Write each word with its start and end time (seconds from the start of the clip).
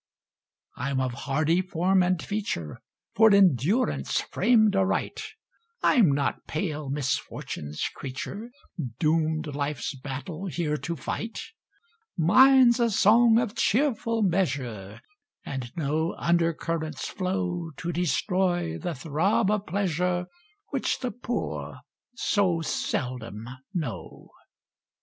I'm 0.77 0.99
of 0.99 1.13
hardy 1.13 1.61
form 1.61 2.01
and 2.01 2.19
feature, 2.19 2.81
For 3.13 3.31
endurance 3.31 4.19
framed 4.19 4.75
aright; 4.75 5.21
I'm 5.83 6.11
not 6.13 6.47
pale 6.47 6.89
misfortune's 6.89 7.87
creature, 7.93 8.49
Doomed 8.97 9.45
life's 9.53 9.93
battle 9.93 10.47
here 10.47 10.75
to 10.77 10.95
fight: 10.95 11.43
Mine's 12.17 12.79
a 12.79 12.89
song 12.89 13.37
of 13.37 13.53
cheerful 13.55 14.23
measure, 14.23 15.01
And 15.45 15.71
no 15.77 16.15
under 16.17 16.51
currents 16.51 17.07
flow 17.07 17.69
To 17.77 17.91
destroy 17.93 18.79
the 18.79 18.95
throb 18.95 19.51
of 19.51 19.67
pleasure 19.67 20.25
Which 20.69 20.97
the 21.01 21.11
poor 21.11 21.81
so 22.15 22.61
seldom 22.63 23.45
know. 23.71 24.31